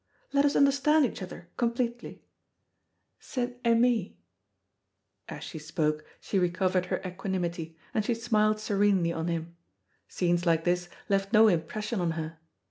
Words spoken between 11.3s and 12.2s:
no impression on